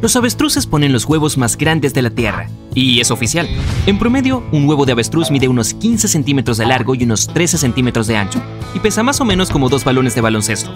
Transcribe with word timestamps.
Los 0.00 0.16
avestruces 0.16 0.66
ponen 0.66 0.92
los 0.92 1.06
huevos 1.06 1.38
más 1.38 1.56
grandes 1.56 1.94
de 1.94 2.02
la 2.02 2.10
Tierra, 2.10 2.48
y 2.74 3.00
es 3.00 3.10
oficial. 3.10 3.48
En 3.86 3.98
promedio, 3.98 4.42
un 4.52 4.68
huevo 4.68 4.84
de 4.84 4.92
avestruz 4.92 5.30
mide 5.30 5.48
unos 5.48 5.72
15 5.74 6.08
centímetros 6.08 6.58
de 6.58 6.66
largo 6.66 6.94
y 6.94 7.04
unos 7.04 7.26
13 7.28 7.56
centímetros 7.56 8.06
de 8.06 8.16
ancho, 8.16 8.42
y 8.74 8.80
pesa 8.80 9.02
más 9.02 9.20
o 9.20 9.24
menos 9.24 9.50
como 9.50 9.68
dos 9.68 9.84
balones 9.84 10.14
de 10.14 10.20
baloncesto. 10.20 10.72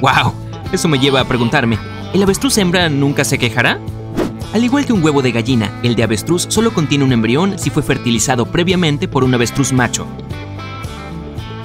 ¡Wow! 0.00 0.32
Eso 0.72 0.88
me 0.88 0.98
lleva 0.98 1.20
a 1.20 1.28
preguntarme, 1.28 1.78
¿el 2.12 2.22
avestruz 2.22 2.58
hembra 2.58 2.88
nunca 2.88 3.24
se 3.24 3.38
quejará? 3.38 3.78
Al 4.52 4.64
igual 4.64 4.86
que 4.86 4.92
un 4.92 5.04
huevo 5.04 5.22
de 5.22 5.32
gallina, 5.32 5.70
el 5.82 5.94
de 5.94 6.02
avestruz 6.02 6.46
solo 6.48 6.72
contiene 6.72 7.04
un 7.04 7.12
embrión 7.12 7.58
si 7.58 7.70
fue 7.70 7.82
fertilizado 7.82 8.46
previamente 8.46 9.06
por 9.06 9.24
un 9.24 9.34
avestruz 9.34 9.72
macho. 9.72 10.06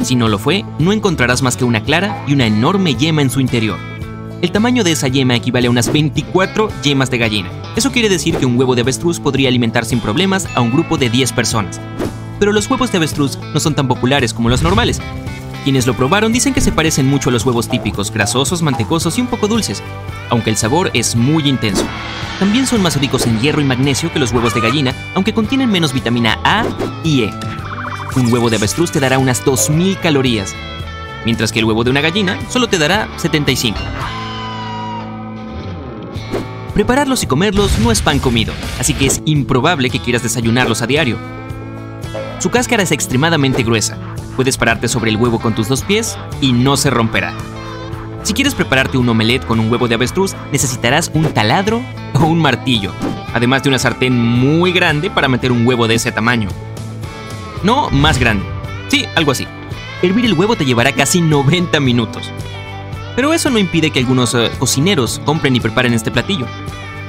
Si 0.02 0.16
no 0.16 0.28
lo 0.28 0.40
fue, 0.40 0.66
no 0.80 0.92
encontrarás 0.92 1.42
más 1.42 1.58
que 1.58 1.66
una 1.66 1.84
clara 1.84 2.24
y 2.28 2.34
una 2.34 2.48
enorme 2.48 2.96
yema 2.96 3.22
en 3.22 3.30
su 3.30 3.42
interior. 3.42 3.78
El 4.42 4.54
tamaño 4.54 4.86
de 4.86 4.94
esa 4.94 5.10
yema 5.10 5.36
equivale 5.36 5.68
a 5.68 5.70
unas 5.70 5.92
24 5.92 6.70
yemas 6.82 7.12
de 7.12 7.18
gallina. 7.18 7.50
Eso 7.76 7.92
quiere 7.92 8.08
decir 8.08 8.38
que 8.38 8.46
un 8.46 8.58
huevo 8.58 8.74
de 8.74 8.82
avestruz 8.82 9.20
podría 9.20 9.50
alimentar 9.50 9.84
sin 9.84 10.00
problemas 10.00 10.48
a 10.56 10.62
un 10.62 10.72
grupo 10.72 10.98
de 10.98 11.10
10 11.10 11.34
personas. 11.34 11.82
Pero 12.40 12.54
los 12.54 12.70
huevos 12.70 12.90
de 12.90 13.00
avestruz 13.00 13.38
no 13.54 13.60
son 13.60 13.76
tan 13.76 13.90
populares 13.90 14.34
como 14.34 14.48
los 14.48 14.62
normales. 14.62 15.02
Quienes 15.66 15.86
lo 15.86 15.94
probaron 15.94 16.32
dicen 16.32 16.54
que 16.54 16.62
se 16.62 16.72
parecen 16.72 17.06
mucho 17.06 17.30
a 17.30 17.34
los 17.34 17.46
huevos 17.46 17.68
típicos, 17.68 18.12
grasosos, 18.12 18.62
mantecosos 18.62 19.18
y 19.18 19.22
un 19.22 19.28
poco 19.28 19.50
dulces, 19.50 19.84
aunque 20.30 20.52
el 20.52 20.56
sabor 20.56 20.90
es 20.94 21.18
muy 21.18 21.50
intenso. 21.50 21.84
También 22.40 22.66
son 22.66 22.82
más 22.82 22.96
ricos 22.96 23.28
en 23.28 23.42
hierro 23.42 23.60
y 23.60 23.66
magnesio 23.66 24.12
que 24.14 24.20
los 24.20 24.32
huevos 24.32 24.54
de 24.54 24.62
gallina, 24.62 24.96
aunque 25.16 25.34
contienen 25.34 25.70
menos 25.70 25.92
vitamina 25.92 26.40
A 26.46 26.64
y 27.04 27.24
E. 27.24 27.34
Un 28.16 28.32
huevo 28.32 28.50
de 28.50 28.56
avestruz 28.56 28.90
te 28.90 29.02
dará 29.02 29.20
unas 29.20 29.44
2.000 29.44 30.00
calorías, 30.00 30.56
mientras 31.26 31.52
que 31.52 31.60
el 31.60 31.66
huevo 31.66 31.84
de 31.84 31.92
una 31.92 32.00
gallina 32.00 32.40
solo 32.50 32.70
te 32.70 32.78
dará 32.78 33.10
75. 33.18 33.78
Prepararlos 36.80 37.24
y 37.24 37.28
comerlos 37.28 37.78
no 37.80 37.92
es 37.92 38.02
pan 38.02 38.20
comido, 38.20 38.54
así 38.80 38.94
que 38.94 39.06
es 39.06 39.22
improbable 39.26 39.90
que 39.90 40.00
quieras 40.00 40.24
desayunarlos 40.24 40.82
a 40.82 40.88
diario. 40.88 41.18
Su 42.40 42.52
cáscara 42.52 42.84
es 42.84 42.94
extremadamente 42.94 43.64
gruesa. 43.64 43.98
Puedes 44.38 44.58
pararte 44.58 44.88
sobre 44.88 45.12
el 45.12 45.18
huevo 45.18 45.42
con 45.42 45.54
tus 45.54 45.68
dos 45.68 45.82
pies 45.82 46.18
y 46.40 46.54
no 46.54 46.78
se 46.78 46.90
romperá. 46.90 47.34
Si 48.24 48.34
quieres 48.34 48.56
prepararte 48.56 48.98
un 48.98 49.10
omelette 49.10 49.46
con 49.46 49.60
un 49.60 49.70
huevo 49.70 49.90
de 49.90 49.96
avestruz, 49.96 50.38
necesitarás 50.54 51.12
un 51.14 51.26
taladro 51.34 51.82
o 52.14 52.24
un 52.24 52.40
martillo, 52.40 52.94
además 53.34 53.62
de 53.62 53.68
una 53.68 53.80
sartén 53.80 54.18
muy 54.18 54.72
grande 54.72 55.12
para 55.12 55.28
meter 55.28 55.52
un 55.52 55.68
huevo 55.68 55.86
de 55.86 55.96
ese 55.96 56.14
tamaño. 56.14 56.48
No 57.62 57.90
más 57.90 58.20
grande. 58.20 58.46
Sí, 58.88 59.04
algo 59.18 59.34
así. 59.34 59.46
Hervir 60.02 60.24
el 60.24 60.34
huevo 60.34 60.56
te 60.56 60.64
llevará 60.64 60.94
casi 60.94 61.20
90 61.20 61.78
minutos. 61.82 62.32
Pero 63.18 63.34
eso 63.34 63.50
no 63.50 63.60
impide 63.60 63.92
que 63.92 64.00
algunos 64.00 64.34
eh, 64.34 64.50
cocineros 64.60 65.20
compren 65.26 65.54
y 65.54 65.60
preparen 65.60 65.94
este 65.94 66.10
platillo. 66.10 66.46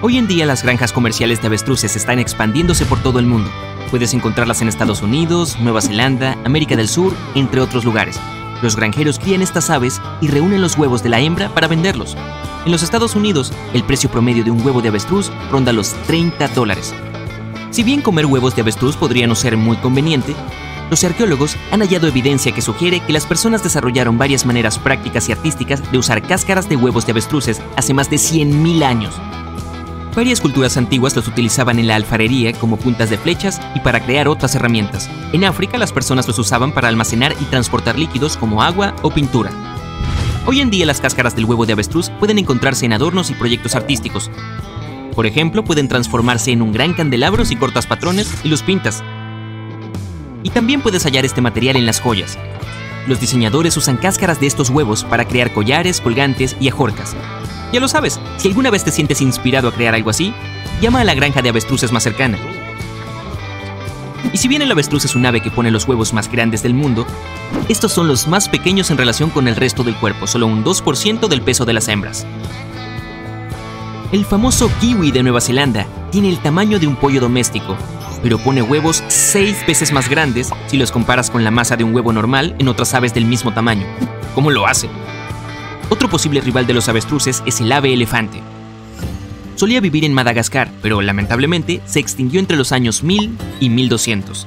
Hoy 0.02 0.16
en 0.16 0.26
día 0.26 0.46
las 0.46 0.62
granjas 0.62 0.92
comerciales 0.92 1.42
de 1.42 1.48
avestruces 1.48 1.94
están 1.94 2.18
expandiéndose 2.18 2.86
por 2.86 3.02
todo 3.02 3.18
el 3.18 3.26
mundo. 3.26 3.50
Puedes 3.90 4.14
encontrarlas 4.14 4.62
en 4.62 4.68
Estados 4.68 5.02
Unidos, 5.02 5.58
Nueva 5.60 5.82
Zelanda, 5.82 6.38
América 6.44 6.74
del 6.74 6.88
Sur, 6.88 7.14
entre 7.34 7.60
otros 7.60 7.84
lugares. 7.84 8.18
Los 8.62 8.76
granjeros 8.76 9.18
crían 9.18 9.42
estas 9.42 9.68
aves 9.68 10.00
y 10.22 10.28
reúnen 10.28 10.62
los 10.62 10.78
huevos 10.78 11.02
de 11.02 11.10
la 11.10 11.20
hembra 11.20 11.50
para 11.50 11.68
venderlos. 11.68 12.16
En 12.64 12.72
los 12.72 12.82
Estados 12.82 13.14
Unidos, 13.14 13.52
el 13.74 13.84
precio 13.84 14.10
promedio 14.10 14.42
de 14.42 14.50
un 14.50 14.64
huevo 14.64 14.80
de 14.80 14.88
avestruz 14.88 15.30
ronda 15.50 15.70
los 15.70 15.92
30 16.06 16.48
dólares. 16.48 16.94
Si 17.70 17.82
bien 17.82 18.00
comer 18.00 18.24
huevos 18.24 18.56
de 18.56 18.62
avestruz 18.62 18.96
podría 18.96 19.26
no 19.26 19.34
ser 19.34 19.58
muy 19.58 19.76
conveniente, 19.76 20.34
los 20.88 21.04
arqueólogos 21.04 21.58
han 21.72 21.80
hallado 21.80 22.08
evidencia 22.08 22.52
que 22.52 22.62
sugiere 22.62 23.00
que 23.00 23.12
las 23.12 23.26
personas 23.26 23.62
desarrollaron 23.62 24.16
varias 24.16 24.46
maneras 24.46 24.78
prácticas 24.78 25.28
y 25.28 25.32
artísticas 25.32 25.92
de 25.92 25.98
usar 25.98 26.22
cáscaras 26.22 26.70
de 26.70 26.76
huevos 26.76 27.04
de 27.04 27.12
avestruces 27.12 27.60
hace 27.76 27.92
más 27.92 28.08
de 28.08 28.16
100.000 28.16 28.82
años. 28.82 29.14
Varias 30.14 30.40
culturas 30.40 30.76
antiguas 30.76 31.14
los 31.14 31.28
utilizaban 31.28 31.78
en 31.78 31.86
la 31.86 31.96
alfarería 31.96 32.52
como 32.52 32.76
puntas 32.76 33.10
de 33.10 33.18
flechas 33.18 33.60
y 33.74 33.80
para 33.80 34.00
crear 34.00 34.28
otras 34.28 34.54
herramientas. 34.54 35.08
En 35.32 35.44
África 35.44 35.78
las 35.78 35.92
personas 35.92 36.26
los 36.26 36.38
usaban 36.38 36.72
para 36.72 36.88
almacenar 36.88 37.34
y 37.40 37.44
transportar 37.44 37.98
líquidos 37.98 38.36
como 38.36 38.62
agua 38.62 38.94
o 39.02 39.10
pintura. 39.10 39.50
Hoy 40.46 40.60
en 40.60 40.70
día 40.70 40.86
las 40.86 41.00
cáscaras 41.00 41.36
del 41.36 41.44
huevo 41.44 41.64
de 41.64 41.74
avestruz 41.74 42.10
pueden 42.18 42.38
encontrarse 42.38 42.86
en 42.86 42.92
adornos 42.92 43.30
y 43.30 43.34
proyectos 43.34 43.74
artísticos. 43.74 44.30
Por 45.14 45.26
ejemplo, 45.26 45.64
pueden 45.64 45.86
transformarse 45.86 46.50
en 46.50 46.62
un 46.62 46.72
gran 46.72 46.94
candelabro 46.94 47.44
si 47.44 47.56
cortas 47.56 47.86
patrones 47.86 48.32
y 48.42 48.48
los 48.48 48.62
pintas, 48.62 49.02
y 50.42 50.50
también 50.50 50.80
puedes 50.80 51.04
hallar 51.04 51.24
este 51.24 51.40
material 51.40 51.76
en 51.76 51.86
las 51.86 52.00
joyas. 52.00 52.38
Los 53.06 53.20
diseñadores 53.20 53.76
usan 53.76 53.96
cáscaras 53.96 54.40
de 54.40 54.46
estos 54.46 54.70
huevos 54.70 55.04
para 55.04 55.26
crear 55.26 55.52
collares, 55.52 56.00
colgantes 56.00 56.56
y 56.60 56.68
ajorcas. 56.68 57.16
Ya 57.72 57.80
lo 57.80 57.88
sabes, 57.88 58.20
si 58.36 58.48
alguna 58.48 58.70
vez 58.70 58.84
te 58.84 58.90
sientes 58.90 59.20
inspirado 59.20 59.68
a 59.68 59.72
crear 59.72 59.94
algo 59.94 60.10
así, 60.10 60.34
llama 60.80 61.00
a 61.00 61.04
la 61.04 61.14
granja 61.14 61.42
de 61.42 61.48
avestruces 61.48 61.92
más 61.92 62.02
cercana. 62.02 62.38
Y 64.32 64.36
si 64.36 64.48
bien 64.48 64.62
el 64.62 64.70
avestruz 64.70 65.04
es 65.04 65.14
un 65.14 65.24
ave 65.26 65.40
que 65.40 65.50
pone 65.50 65.70
los 65.70 65.86
huevos 65.86 66.12
más 66.12 66.30
grandes 66.30 66.62
del 66.62 66.74
mundo, 66.74 67.06
estos 67.68 67.92
son 67.92 68.08
los 68.08 68.28
más 68.28 68.48
pequeños 68.48 68.90
en 68.90 68.98
relación 68.98 69.30
con 69.30 69.48
el 69.48 69.56
resto 69.56 69.82
del 69.82 69.96
cuerpo, 69.96 70.26
solo 70.26 70.46
un 70.46 70.64
2% 70.64 71.28
del 71.28 71.42
peso 71.42 71.64
de 71.64 71.72
las 71.72 71.88
hembras. 71.88 72.26
El 74.12 74.24
famoso 74.24 74.70
kiwi 74.80 75.12
de 75.12 75.22
Nueva 75.22 75.40
Zelanda 75.40 75.86
tiene 76.10 76.28
el 76.28 76.38
tamaño 76.38 76.78
de 76.78 76.86
un 76.86 76.96
pollo 76.96 77.20
doméstico 77.20 77.76
pero 78.22 78.38
pone 78.38 78.62
huevos 78.62 79.02
seis 79.08 79.64
veces 79.66 79.92
más 79.92 80.08
grandes 80.08 80.50
si 80.66 80.76
los 80.76 80.92
comparas 80.92 81.30
con 81.30 81.44
la 81.44 81.50
masa 81.50 81.76
de 81.76 81.84
un 81.84 81.94
huevo 81.94 82.12
normal 82.12 82.54
en 82.58 82.68
otras 82.68 82.94
aves 82.94 83.14
del 83.14 83.24
mismo 83.24 83.52
tamaño. 83.52 83.86
¿Cómo 84.34 84.50
lo 84.50 84.66
hace? 84.66 84.88
Otro 85.90 86.08
posible 86.08 86.40
rival 86.40 86.68
de 86.68 86.72
los 86.72 86.88
avestruces 86.88 87.42
es 87.46 87.60
el 87.60 87.72
ave 87.72 87.92
elefante. 87.92 88.40
Solía 89.56 89.80
vivir 89.80 90.04
en 90.04 90.14
Madagascar, 90.14 90.70
pero 90.80 91.02
lamentablemente 91.02 91.82
se 91.84 91.98
extinguió 91.98 92.38
entre 92.38 92.56
los 92.56 92.70
años 92.70 93.02
1000 93.02 93.36
y 93.58 93.68
1200. 93.68 94.46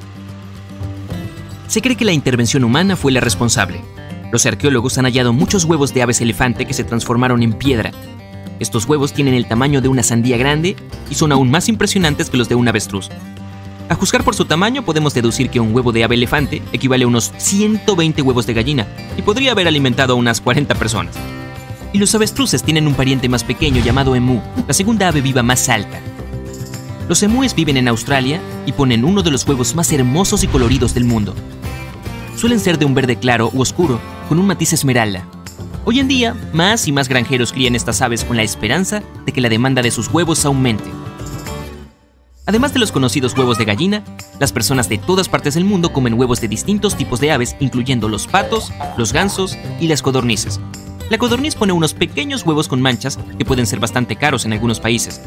Se 1.68 1.81
cree 1.81 1.98
que 1.98 2.06
la 2.06 2.14
intervención 2.14 2.64
humana 2.64 2.96
fue 2.96 3.12
la 3.12 3.20
responsable. 3.20 3.81
Los 4.31 4.46
arqueólogos 4.46 4.98
han 4.98 5.06
hallado 5.06 5.34
muchos 5.34 5.66
huevos 5.66 5.94
de 5.94 6.02
aves 6.02 6.22
elefante 6.22 6.66
que 6.66 6.74
se 6.74 6.86
transformaron 6.86 7.44
en 7.44 7.54
piedra. 7.54 7.92
Estos 8.60 8.86
huevos 8.86 9.12
tienen 9.12 9.34
el 9.34 9.46
tamaño 9.46 9.81
de 9.81 9.90
una 9.90 10.02
sandía 10.02 10.38
grande 10.38 10.78
y 11.10 11.16
son 11.16 11.34
aún 11.34 11.52
más 11.52 11.68
impresionantes 11.68 12.30
que 12.30 12.38
los 12.38 12.48
de 12.48 12.56
un 12.56 12.70
avestruz. 12.70 13.10
A 13.94 13.96
juzgar 13.96 14.24
por 14.24 14.34
su 14.34 14.46
tamaño, 14.46 14.84
podemos 14.84 15.14
deducir 15.14 15.52
que 15.52 15.59
un 15.59 15.72
huevo 15.72 15.92
de 15.92 16.04
ave 16.04 16.16
elefante 16.16 16.64
equivale 16.72 17.04
a 17.04 17.08
unos 17.08 17.31
120 17.38 18.24
huevos 18.24 18.48
de 18.48 18.56
gallina 18.56 18.88
y 19.16 19.22
podría 19.22 19.52
haber 19.52 19.68
alimentado 19.68 20.14
a 20.14 20.16
unas 20.16 20.42
40 20.42 20.74
personas. 20.74 21.14
Y 21.94 22.00
los 22.00 22.16
avestruces 22.16 22.64
tienen 22.64 22.88
un 22.88 22.96
pariente 22.96 23.30
más 23.30 23.44
pequeño 23.44 23.84
llamado 23.84 24.16
emú, 24.16 24.42
la 24.68 24.74
segunda 24.74 25.09
ave 25.09 25.22
viva 25.22 25.44
más 25.44 25.70
alta. 25.70 26.00
Los 27.08 27.22
emúes 27.22 27.54
viven 27.54 27.78
en 27.78 27.88
Australia 27.88 28.42
y 28.66 28.72
ponen 28.72 29.06
uno 29.06 29.22
de 29.22 29.30
los 29.30 29.48
huevos 29.48 29.76
más 29.76 29.92
hermosos 29.92 30.44
y 30.44 30.48
coloridos 30.48 30.96
del 30.96 31.06
mundo. 31.06 31.36
Suelen 32.36 32.60
ser 32.60 32.80
de 32.80 32.86
un 32.86 32.96
verde 32.96 33.18
claro 33.18 33.52
u 33.54 33.62
oscuro, 33.62 34.02
con 34.28 34.40
un 34.40 34.48
matiz 34.48 34.74
esmeralda. 34.74 35.24
Hoy 35.86 36.00
en 36.00 36.08
día, 36.08 36.36
más 36.52 36.88
y 36.88 36.92
más 36.92 37.10
granjeros 37.10 37.54
crían 37.54 37.75
estas 37.75 38.02
aves 38.02 38.24
con 38.24 38.38
la 38.38 38.44
esperanza 38.44 39.04
de 39.24 39.31
que 39.31 39.42
la 39.42 39.50
demanda 39.50 39.84
de 39.84 39.92
sus 39.92 40.08
huevos 40.08 40.46
aumente. 40.46 40.90
Además 42.46 42.74
de 42.74 42.80
los 42.80 42.92
conocidos 42.92 43.38
huevos 43.38 43.58
de 43.58 43.64
gallina, 43.64 44.04
las 44.38 44.52
personas 44.52 44.90
de 44.90 44.98
todas 44.98 45.30
partes 45.30 45.54
del 45.54 45.64
mundo 45.64 45.94
comen 45.94 46.16
huevos 46.16 46.42
de 46.42 46.50
distintos 46.50 46.98
tipos 46.98 47.22
de 47.22 47.31
aves, 47.31 47.56
incluyendo 47.62 48.09
los 48.09 48.28
patos, 48.28 48.74
los 48.98 49.14
gansos 49.14 49.58
y 49.80 49.88
las 49.88 50.02
codornices. 50.02 50.59
La 51.09 51.18
codorniz 51.18 51.56
pone 51.56 51.72
unos 51.72 51.94
pequeños 51.94 52.46
huevos 52.46 52.68
con 52.68 52.81
manchas 52.81 53.18
que 53.38 53.46
pueden 53.46 53.66
ser 53.66 53.80
bastante 53.80 54.18
caros 54.18 54.44
en 54.44 54.52
algunos 54.52 54.81
países. 54.81 55.22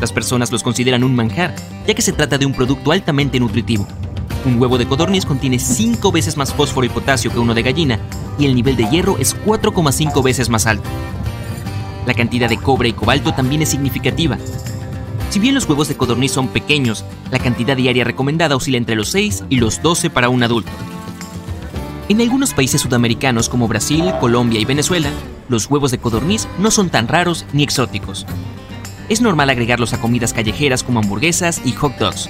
Las 0.00 0.12
personas 0.12 0.50
los 0.50 0.62
consideran 0.62 1.04
un 1.04 1.14
manjar, 1.14 1.54
ya 1.86 1.92
que 1.92 2.00
se 2.00 2.12
trata 2.12 2.38
de 2.38 2.46
un 2.46 2.54
producto 2.54 2.90
altamente 2.90 3.38
nutritivo. 3.38 3.86
Un 4.46 4.58
huevo 4.58 4.78
de 4.78 4.86
codorniz 4.86 5.26
contiene 5.26 5.58
5 5.58 6.10
veces 6.10 6.38
más 6.38 6.54
fósforo 6.54 6.86
y 6.86 6.90
potasio 6.90 7.30
que 7.30 7.38
uno 7.38 7.54
de 7.54 7.62
gallina, 7.62 7.98
y 8.38 8.46
el 8.46 8.54
nivel 8.54 8.76
de 8.76 8.88
hierro 8.88 9.18
es 9.18 9.36
4,5 9.44 10.22
veces 10.22 10.48
más 10.48 10.66
alto. 10.66 10.88
La 12.06 12.14
cantidad 12.14 12.48
de 12.48 12.56
cobre 12.56 12.88
y 12.88 12.92
cobalto 12.94 13.34
también 13.34 13.60
es 13.60 13.68
significativa, 13.68 14.38
si 15.32 15.38
bien 15.38 15.54
los 15.54 15.66
huevos 15.66 15.88
de 15.88 15.96
codorniz 15.96 16.30
son 16.30 16.48
pequeños, 16.48 17.06
la 17.30 17.38
cantidad 17.38 17.74
diaria 17.74 18.04
recomendada 18.04 18.54
oscila 18.54 18.76
entre 18.76 18.96
los 18.96 19.08
6 19.08 19.44
y 19.48 19.56
los 19.56 19.80
12 19.80 20.10
para 20.10 20.28
un 20.28 20.42
adulto. 20.42 20.70
En 22.10 22.20
algunos 22.20 22.52
países 22.52 22.82
sudamericanos 22.82 23.48
como 23.48 23.66
Brasil, 23.66 24.12
Colombia 24.20 24.60
y 24.60 24.66
Venezuela, 24.66 25.08
los 25.48 25.70
huevos 25.70 25.90
de 25.90 25.96
codorniz 25.96 26.46
no 26.58 26.70
son 26.70 26.90
tan 26.90 27.08
raros 27.08 27.46
ni 27.54 27.62
exóticos. 27.62 28.26
Es 29.08 29.22
normal 29.22 29.48
agregarlos 29.48 29.94
a 29.94 30.00
comidas 30.02 30.34
callejeras 30.34 30.82
como 30.82 30.98
hamburguesas 30.98 31.62
y 31.64 31.72
hot 31.72 31.96
dogs. 31.96 32.28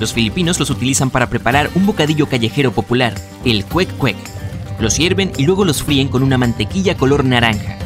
Los 0.00 0.14
filipinos 0.14 0.58
los 0.58 0.70
utilizan 0.70 1.10
para 1.10 1.28
preparar 1.28 1.68
un 1.74 1.84
bocadillo 1.84 2.30
callejero 2.30 2.72
popular, 2.72 3.12
el 3.44 3.66
cuec 3.66 3.94
cuec. 3.98 4.16
Los 4.78 4.96
hierven 4.96 5.32
y 5.36 5.44
luego 5.44 5.66
los 5.66 5.82
fríen 5.82 6.08
con 6.08 6.22
una 6.22 6.38
mantequilla 6.38 6.96
color 6.96 7.26
naranja 7.26 7.76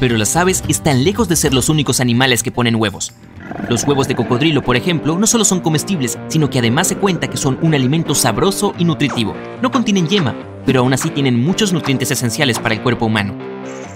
pero 0.00 0.16
las 0.16 0.34
aves 0.34 0.64
están 0.66 1.04
lejos 1.04 1.28
de 1.28 1.36
ser 1.36 1.52
los 1.52 1.68
únicos 1.68 2.00
animales 2.00 2.42
que 2.42 2.50
ponen 2.50 2.76
huevos. 2.76 3.12
Los 3.68 3.84
huevos 3.84 4.08
de 4.08 4.16
cocodrilo, 4.16 4.62
por 4.62 4.76
ejemplo, 4.76 5.18
no 5.18 5.26
solo 5.26 5.44
son 5.44 5.60
comestibles, 5.60 6.18
sino 6.28 6.48
que 6.48 6.58
además 6.58 6.88
se 6.88 6.96
cuenta 6.96 7.28
que 7.28 7.36
son 7.36 7.58
un 7.60 7.74
alimento 7.74 8.14
sabroso 8.14 8.74
y 8.78 8.84
nutritivo. 8.84 9.36
No 9.60 9.70
contienen 9.70 10.08
yema, 10.08 10.34
pero 10.64 10.80
aún 10.80 10.94
así 10.94 11.10
tienen 11.10 11.38
muchos 11.38 11.72
nutrientes 11.72 12.10
esenciales 12.10 12.58
para 12.58 12.74
el 12.74 12.82
cuerpo 12.82 13.06
humano. 13.06 13.34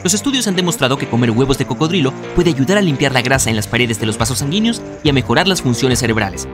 Los 0.05 0.13
estudios 0.13 0.47
han 0.47 0.55
demostrado 0.55 0.99
que 0.99 1.09
comer 1.09 1.31
huevos 1.31 1.57
de 1.57 1.65
cocodrilo 1.65 2.13
puede 2.35 2.51
ayudar 2.51 2.77
a 2.77 2.83
limpiar 2.83 3.13
la 3.13 3.23
grasa 3.23 3.49
en 3.49 3.57
las 3.57 3.67
paredes 3.67 3.99
de 3.99 4.05
los 4.05 4.19
vasos 4.19 4.39
sanguíneos 4.39 4.83
y 5.03 5.09
a 5.09 5.15
mejorar 5.15 5.49
las 5.49 5.63
funciones 5.63 6.01
cerebrales. 6.01 6.47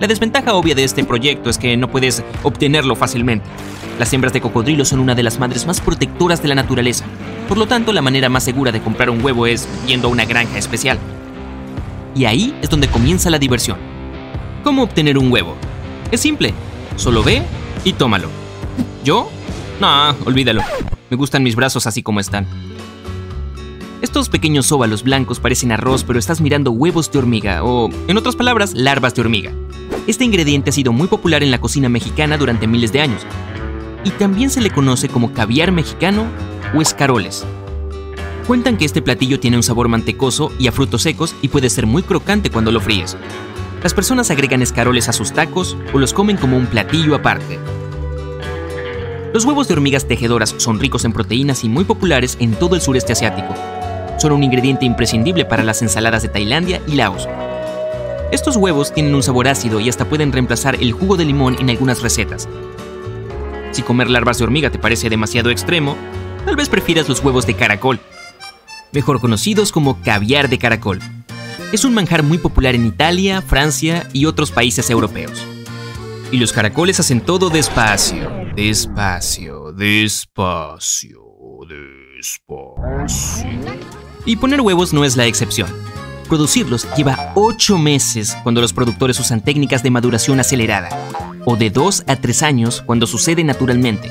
La 0.00 0.06
desventaja 0.06 0.54
obvia 0.54 0.74
de 0.74 0.84
este 0.84 1.04
proyecto 1.04 1.50
es 1.50 1.58
que 1.58 1.76
no 1.76 1.90
puedes 1.90 2.24
obtenerlo 2.42 2.96
fácilmente. 2.96 3.44
Las 3.98 4.12
hembras 4.12 4.32
de 4.32 4.40
cocodrilo 4.40 4.86
son 4.86 5.00
una 5.00 5.14
de 5.14 5.22
las 5.22 5.38
madres 5.38 5.66
más 5.66 5.82
protectoras 5.82 6.42
de 6.42 6.48
la 6.48 6.54
naturaleza. 6.54 7.04
Por 7.48 7.58
lo 7.58 7.66
tanto, 7.66 7.92
la 7.92 8.02
manera 8.02 8.28
más 8.28 8.44
segura 8.44 8.72
de 8.72 8.80
comprar 8.80 9.10
un 9.10 9.22
huevo 9.22 9.46
es 9.46 9.68
yendo 9.86 10.08
a 10.08 10.10
una 10.10 10.24
granja 10.24 10.58
especial. 10.58 10.98
Y 12.14 12.24
ahí 12.24 12.56
es 12.62 12.70
donde 12.70 12.88
comienza 12.88 13.28
la 13.28 13.38
diversión. 13.38 13.76
¿Cómo 14.62 14.82
obtener 14.82 15.18
un 15.18 15.30
huevo? 15.30 15.56
Es 16.10 16.20
simple. 16.20 16.54
Solo 16.96 17.22
ve 17.22 17.42
y 17.84 17.92
tómalo. 17.92 18.28
¿Yo? 19.04 19.30
No, 19.80 20.16
olvídalo. 20.24 20.62
Me 21.10 21.16
gustan 21.16 21.42
mis 21.42 21.54
brazos 21.54 21.86
así 21.86 22.02
como 22.02 22.20
están. 22.20 22.46
Estos 24.00 24.28
pequeños 24.28 24.70
óvalos 24.72 25.02
blancos 25.02 25.40
parecen 25.40 25.72
arroz, 25.72 26.04
pero 26.04 26.18
estás 26.18 26.40
mirando 26.40 26.70
huevos 26.70 27.10
de 27.10 27.18
hormiga, 27.18 27.64
o, 27.64 27.90
en 28.06 28.16
otras 28.16 28.36
palabras, 28.36 28.74
larvas 28.74 29.14
de 29.14 29.22
hormiga. 29.22 29.52
Este 30.06 30.24
ingrediente 30.24 30.70
ha 30.70 30.72
sido 30.74 30.92
muy 30.92 31.08
popular 31.08 31.42
en 31.42 31.50
la 31.50 31.60
cocina 31.60 31.88
mexicana 31.88 32.36
durante 32.36 32.66
miles 32.66 32.92
de 32.92 33.00
años, 33.00 33.22
y 34.04 34.10
también 34.10 34.50
se 34.50 34.60
le 34.60 34.70
conoce 34.70 35.08
como 35.08 35.32
caviar 35.32 35.72
mexicano 35.72 36.26
o 36.74 36.82
escaroles. 36.82 37.44
Cuentan 38.46 38.76
que 38.76 38.84
este 38.84 39.02
platillo 39.02 39.40
tiene 39.40 39.56
un 39.56 39.62
sabor 39.62 39.88
mantecoso 39.88 40.52
y 40.58 40.68
a 40.68 40.72
frutos 40.72 41.02
secos 41.02 41.34
y 41.40 41.48
puede 41.48 41.70
ser 41.70 41.86
muy 41.86 42.02
crocante 42.02 42.50
cuando 42.50 42.72
lo 42.72 42.80
fríes. 42.80 43.16
Las 43.82 43.94
personas 43.94 44.30
agregan 44.30 44.62
escaroles 44.62 45.08
a 45.08 45.12
sus 45.12 45.32
tacos 45.32 45.76
o 45.92 45.98
los 45.98 46.12
comen 46.12 46.36
como 46.36 46.56
un 46.56 46.66
platillo 46.66 47.14
aparte. 47.14 47.58
Los 49.32 49.44
huevos 49.44 49.68
de 49.68 49.74
hormigas 49.74 50.06
tejedoras 50.06 50.54
son 50.58 50.78
ricos 50.78 51.04
en 51.04 51.12
proteínas 51.12 51.64
y 51.64 51.68
muy 51.68 51.84
populares 51.84 52.36
en 52.40 52.52
todo 52.52 52.76
el 52.76 52.82
sureste 52.82 53.12
asiático, 53.12 53.54
son 54.18 54.32
un 54.32 54.42
ingrediente 54.42 54.84
imprescindible 54.84 55.44
para 55.44 55.62
las 55.62 55.82
ensaladas 55.82 56.22
de 56.22 56.28
Tailandia 56.28 56.80
y 56.86 56.92
Laos. 56.92 57.28
Estos 58.32 58.56
huevos 58.56 58.92
tienen 58.92 59.14
un 59.14 59.22
sabor 59.22 59.48
ácido 59.48 59.80
y 59.80 59.88
hasta 59.88 60.06
pueden 60.06 60.32
reemplazar 60.32 60.76
el 60.76 60.92
jugo 60.92 61.16
de 61.16 61.24
limón 61.24 61.56
en 61.58 61.70
algunas 61.70 62.02
recetas. 62.02 62.48
Si 63.72 63.82
comer 63.82 64.08
larvas 64.08 64.38
de 64.38 64.44
hormiga 64.44 64.70
te 64.70 64.78
parece 64.78 65.10
demasiado 65.10 65.50
extremo, 65.50 65.96
tal 66.44 66.56
vez 66.56 66.68
prefieras 66.68 67.08
los 67.08 67.20
huevos 67.20 67.46
de 67.46 67.54
caracol, 67.54 68.00
mejor 68.92 69.20
conocidos 69.20 69.72
como 69.72 70.00
caviar 70.02 70.48
de 70.48 70.58
caracol. 70.58 71.00
Es 71.72 71.84
un 71.84 71.94
manjar 71.94 72.22
muy 72.22 72.38
popular 72.38 72.74
en 72.74 72.86
Italia, 72.86 73.42
Francia 73.42 74.08
y 74.12 74.26
otros 74.26 74.50
países 74.50 74.90
europeos. 74.90 75.42
Y 76.30 76.38
los 76.38 76.52
caracoles 76.52 77.00
hacen 77.00 77.20
todo 77.20 77.50
despacio, 77.50 78.30
despacio, 78.54 79.72
despacio, 79.72 81.24
despacio. 81.68 82.84
Y 84.24 84.36
poner 84.36 84.60
huevos 84.60 84.92
no 84.92 85.04
es 85.04 85.16
la 85.16 85.26
excepción. 85.26 85.68
Producirlos 86.28 86.88
lleva 86.96 87.32
8 87.34 87.76
meses 87.78 88.36
cuando 88.42 88.60
los 88.60 88.72
productores 88.72 89.20
usan 89.20 89.44
técnicas 89.44 89.82
de 89.82 89.90
maduración 89.90 90.40
acelerada, 90.40 90.88
o 91.44 91.56
de 91.56 91.70
2 91.70 92.04
a 92.06 92.16
3 92.16 92.42
años 92.42 92.82
cuando 92.86 93.06
sucede 93.06 93.44
naturalmente. 93.44 94.10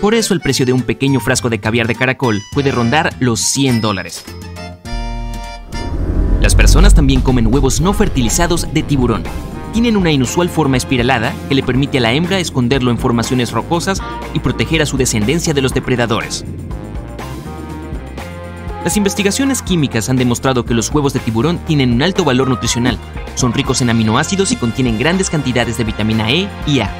Por 0.00 0.14
eso 0.14 0.34
el 0.34 0.40
precio 0.40 0.66
de 0.66 0.72
un 0.72 0.82
pequeño 0.82 1.20
frasco 1.20 1.48
de 1.48 1.58
caviar 1.58 1.86
de 1.86 1.94
caracol 1.94 2.42
puede 2.52 2.70
rondar 2.70 3.14
los 3.18 3.40
100 3.40 3.80
dólares. 3.80 4.24
Las 6.40 6.54
personas 6.54 6.94
también 6.94 7.22
comen 7.22 7.52
huevos 7.52 7.80
no 7.80 7.92
fertilizados 7.92 8.72
de 8.72 8.82
tiburón. 8.82 9.24
Tienen 9.72 9.96
una 9.96 10.12
inusual 10.12 10.48
forma 10.48 10.76
espiralada 10.76 11.34
que 11.48 11.54
le 11.54 11.62
permite 11.62 11.98
a 11.98 12.02
la 12.02 12.12
hembra 12.12 12.38
esconderlo 12.38 12.90
en 12.90 12.98
formaciones 12.98 13.52
rocosas 13.52 14.02
y 14.34 14.40
proteger 14.40 14.82
a 14.82 14.86
su 14.86 14.96
descendencia 14.96 15.54
de 15.54 15.62
los 15.62 15.74
depredadores. 15.74 16.44
Las 18.84 18.96
investigaciones 18.96 19.62
químicas 19.62 20.08
han 20.08 20.16
demostrado 20.16 20.64
que 20.64 20.74
los 20.74 20.90
huevos 20.90 21.12
de 21.12 21.20
tiburón 21.20 21.58
tienen 21.66 21.92
un 21.92 22.02
alto 22.02 22.22
valor 22.22 22.48
nutricional, 22.48 22.98
son 23.34 23.52
ricos 23.52 23.80
en 23.82 23.90
aminoácidos 23.90 24.52
y 24.52 24.56
contienen 24.56 24.98
grandes 24.98 25.30
cantidades 25.30 25.76
de 25.76 25.84
vitamina 25.84 26.30
E 26.30 26.48
y 26.66 26.80
A. 26.80 26.90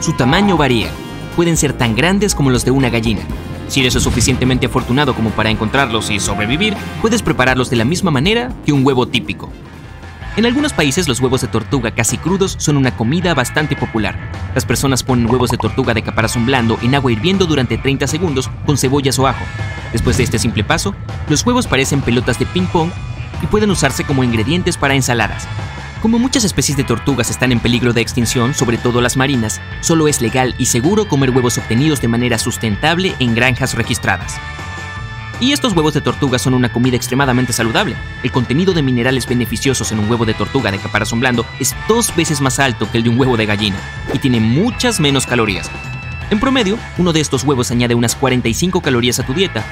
Su 0.00 0.14
tamaño 0.14 0.56
varía, 0.56 0.90
pueden 1.38 1.56
ser 1.56 1.72
tan 1.72 1.94
grandes 1.94 2.34
como 2.34 2.50
los 2.50 2.64
de 2.64 2.72
una 2.72 2.90
gallina. 2.90 3.20
Si 3.68 3.78
eres 3.78 3.94
lo 3.94 4.00
suficientemente 4.00 4.66
afortunado 4.66 5.14
como 5.14 5.30
para 5.30 5.50
encontrarlos 5.50 6.10
y 6.10 6.18
sobrevivir, 6.18 6.74
puedes 7.00 7.22
prepararlos 7.22 7.70
de 7.70 7.76
la 7.76 7.84
misma 7.84 8.10
manera 8.10 8.50
que 8.66 8.72
un 8.72 8.84
huevo 8.84 9.06
típico. 9.06 9.48
En 10.36 10.46
algunos 10.46 10.72
países 10.72 11.06
los 11.06 11.20
huevos 11.20 11.42
de 11.42 11.46
tortuga 11.46 11.92
casi 11.92 12.18
crudos 12.18 12.56
son 12.58 12.76
una 12.76 12.96
comida 12.96 13.34
bastante 13.34 13.76
popular. 13.76 14.18
Las 14.52 14.64
personas 14.64 15.04
ponen 15.04 15.30
huevos 15.30 15.52
de 15.52 15.58
tortuga 15.58 15.94
de 15.94 16.02
caparazón 16.02 16.44
blando 16.44 16.76
en 16.82 16.96
agua 16.96 17.12
hirviendo 17.12 17.46
durante 17.46 17.78
30 17.78 18.08
segundos 18.08 18.50
con 18.66 18.76
cebollas 18.76 19.20
o 19.20 19.28
ajo. 19.28 19.44
Después 19.92 20.16
de 20.16 20.24
este 20.24 20.40
simple 20.40 20.64
paso, 20.64 20.92
los 21.28 21.46
huevos 21.46 21.68
parecen 21.68 22.00
pelotas 22.00 22.40
de 22.40 22.46
ping-pong 22.46 22.90
y 23.40 23.46
pueden 23.46 23.70
usarse 23.70 24.02
como 24.02 24.24
ingredientes 24.24 24.76
para 24.76 24.96
ensaladas. 24.96 25.46
Como 26.02 26.20
muchas 26.20 26.44
especies 26.44 26.76
de 26.76 26.84
tortugas 26.84 27.28
están 27.28 27.50
en 27.50 27.58
peligro 27.58 27.92
de 27.92 28.00
extinción, 28.00 28.54
sobre 28.54 28.78
todo 28.78 29.00
las 29.00 29.16
marinas, 29.16 29.60
solo 29.80 30.06
es 30.06 30.20
legal 30.20 30.54
y 30.56 30.66
seguro 30.66 31.08
comer 31.08 31.30
huevos 31.30 31.58
obtenidos 31.58 32.00
de 32.00 32.06
manera 32.06 32.38
sustentable 32.38 33.16
en 33.18 33.34
granjas 33.34 33.74
registradas. 33.74 34.36
Y 35.40 35.52
estos 35.52 35.72
huevos 35.72 35.94
de 35.94 36.00
tortuga 36.00 36.38
son 36.38 36.54
una 36.54 36.72
comida 36.72 36.94
extremadamente 36.94 37.52
saludable. 37.52 37.96
El 38.22 38.30
contenido 38.30 38.74
de 38.74 38.82
minerales 38.82 39.26
beneficiosos 39.26 39.90
en 39.90 39.98
un 39.98 40.08
huevo 40.08 40.24
de 40.24 40.34
tortuga 40.34 40.70
de 40.70 40.78
caparazón 40.78 41.18
blando 41.18 41.44
es 41.58 41.74
dos 41.88 42.14
veces 42.14 42.40
más 42.40 42.60
alto 42.60 42.88
que 42.90 42.98
el 42.98 43.04
de 43.04 43.10
un 43.10 43.18
huevo 43.18 43.36
de 43.36 43.46
gallina 43.46 43.78
y 44.12 44.20
tiene 44.20 44.38
muchas 44.38 45.00
menos 45.00 45.26
calorías. 45.26 45.68
En 46.30 46.38
promedio, 46.38 46.78
uno 46.98 47.12
de 47.12 47.20
estos 47.20 47.42
huevos 47.42 47.72
añade 47.72 47.96
unas 47.96 48.14
45 48.14 48.82
calorías 48.82 49.18
a 49.18 49.26
tu 49.26 49.34
dieta, 49.34 49.64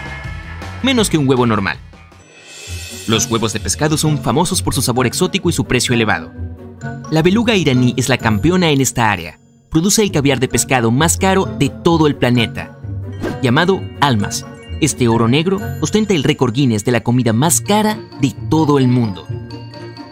menos 0.83 1.09
que 1.09 1.19
un 1.19 1.29
huevo 1.29 1.47
normal. 1.47 1.79
Los 3.07 3.31
huevos 3.31 3.53
de 3.53 3.61
pescado 3.61 3.97
son 3.97 4.19
famosos 4.19 4.63
por 4.63 4.75
su 4.75 4.83
sabor 4.83 5.07
exótico 5.07 5.49
y 5.51 5.53
su 5.53 5.65
precio 5.65 5.95
elevado. 5.95 6.33
La 7.11 7.23
beluga 7.23 7.55
iraní 7.55 7.95
es 7.97 8.09
la 8.09 8.19
campeona 8.19 8.71
en 8.71 8.81
esta 8.81 9.11
área. 9.11 9.39
Produce 9.71 10.03
el 10.03 10.11
caviar 10.11 10.41
de 10.41 10.49
pescado 10.49 10.91
más 10.91 11.17
caro 11.17 11.45
de 11.45 11.69
todo 11.69 12.07
el 12.07 12.17
planeta, 12.17 12.79
llamado 13.43 13.81
almas, 14.01 14.45
este 14.81 15.09
oro 15.09 15.27
negro 15.27 15.59
ostenta 15.81 16.13
el 16.13 16.23
récord 16.23 16.53
Guinness 16.53 16.85
de 16.85 16.93
la 16.93 17.03
comida 17.03 17.33
más 17.33 17.63
cara 17.63 17.99
de 18.21 18.35
todo 18.51 18.79
el 18.79 18.89
mundo. 18.89 19.27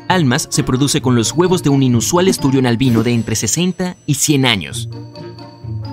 Almas 0.09 0.49
se 0.51 0.65
produce 0.65 1.03
con 1.03 1.17
los 1.17 1.33
huevos 1.33 1.63
de 1.63 1.69
un 1.69 1.83
inusual 1.83 2.29
esturión 2.29 2.65
albino 2.67 3.03
de 3.03 3.13
entre 3.13 3.37
60 3.37 3.97
y 4.07 4.15
100 4.15 4.47
años. 4.47 4.89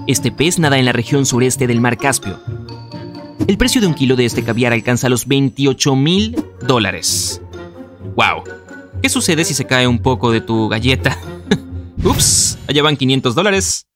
Este 0.07 0.31
pez 0.31 0.57
nada 0.57 0.77
en 0.77 0.85
la 0.85 0.93
región 0.93 1.25
sureste 1.25 1.67
del 1.67 1.81
mar 1.81 1.97
Caspio. 1.97 2.39
El 3.47 3.57
precio 3.57 3.81
de 3.81 3.87
un 3.87 3.93
kilo 3.93 4.15
de 4.15 4.25
este 4.25 4.43
caviar 4.43 4.73
alcanza 4.73 5.09
los 5.09 5.27
28 5.27 5.95
mil 5.95 6.43
dólares. 6.65 7.41
¡Wow! 8.15 8.43
¿Qué 9.01 9.09
sucede 9.09 9.43
si 9.45 9.53
se 9.53 9.65
cae 9.65 9.87
un 9.87 9.99
poco 9.99 10.31
de 10.31 10.41
tu 10.41 10.69
galleta? 10.69 11.17
Ups, 12.03 12.57
allá 12.67 12.83
van 12.83 12.97
500 12.97 13.35
dólares. 13.35 13.87